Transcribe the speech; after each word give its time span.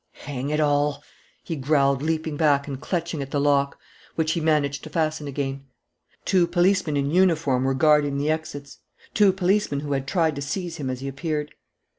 "Hang 0.23 0.49
it 0.49 0.59
all!" 0.59 1.03
he 1.43 1.55
growled, 1.55 2.01
leaping 2.01 2.35
back 2.35 2.67
and 2.67 2.81
clutching 2.81 3.21
at 3.21 3.29
the 3.29 3.39
lock, 3.39 3.77
which 4.15 4.31
he 4.31 4.41
managed 4.41 4.83
to 4.83 4.89
fasten 4.89 5.27
again. 5.27 5.65
Two 6.25 6.47
policemen 6.47 6.97
in 6.97 7.11
uniform 7.11 7.65
were 7.65 7.75
guarding 7.75 8.17
the 8.17 8.31
exit, 8.31 8.77
two 9.13 9.31
policemen 9.31 9.81
who 9.81 9.91
had 9.91 10.07
tried 10.07 10.35
to 10.37 10.41
seize 10.41 10.77
him 10.77 10.89
as 10.89 11.01
he 11.01 11.07
appeared. 11.07 11.53